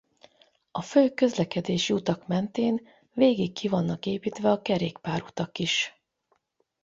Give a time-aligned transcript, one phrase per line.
[0.71, 5.93] A fő közlekedési utak mentén végig ki vannak építve a kerékpárutak is.